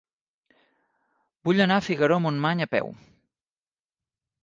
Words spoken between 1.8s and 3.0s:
a Figaró-Montmany a peu.